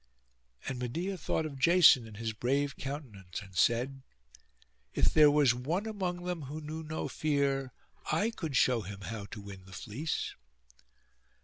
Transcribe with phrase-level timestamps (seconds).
[0.67, 4.01] And Medeia thought of Jason and his brave countenance, and said,
[4.95, 7.71] 'If there was one among them who knew no fear,
[8.11, 10.33] I could show him how to win the fleece.